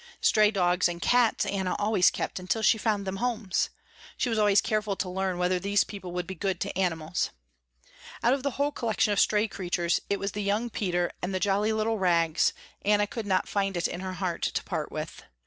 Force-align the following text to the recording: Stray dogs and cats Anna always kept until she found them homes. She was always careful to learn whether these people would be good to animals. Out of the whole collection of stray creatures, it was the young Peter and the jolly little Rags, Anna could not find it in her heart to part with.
Stray 0.19 0.49
dogs 0.49 0.89
and 0.89 0.99
cats 0.99 1.45
Anna 1.45 1.75
always 1.77 2.09
kept 2.09 2.39
until 2.39 2.63
she 2.63 2.79
found 2.79 3.05
them 3.05 3.17
homes. 3.17 3.69
She 4.17 4.29
was 4.29 4.39
always 4.39 4.59
careful 4.59 4.95
to 4.95 5.07
learn 5.07 5.37
whether 5.37 5.59
these 5.59 5.83
people 5.83 6.11
would 6.13 6.25
be 6.25 6.33
good 6.33 6.59
to 6.61 6.75
animals. 6.75 7.29
Out 8.23 8.33
of 8.33 8.41
the 8.41 8.57
whole 8.57 8.71
collection 8.71 9.13
of 9.13 9.19
stray 9.19 9.47
creatures, 9.47 9.99
it 10.09 10.17
was 10.19 10.31
the 10.31 10.41
young 10.41 10.71
Peter 10.71 11.11
and 11.21 11.35
the 11.35 11.39
jolly 11.39 11.71
little 11.71 11.99
Rags, 11.99 12.51
Anna 12.81 13.05
could 13.05 13.27
not 13.27 13.47
find 13.47 13.77
it 13.77 13.87
in 13.87 13.99
her 13.99 14.13
heart 14.13 14.41
to 14.41 14.63
part 14.63 14.91
with. 14.91 15.21